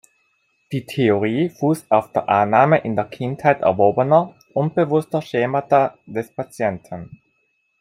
Die 0.71 0.87
Theorie 0.87 1.49
fußt 1.51 1.91
auf 1.91 2.11
der 2.11 2.27
Annahme 2.27 2.79
in 2.79 2.95
der 2.95 3.05
Kindheit 3.05 3.61
erworbener, 3.61 4.33
unbewusster 4.55 5.21
Schemata 5.21 5.95
des 6.07 6.31
Patienten. 6.31 7.21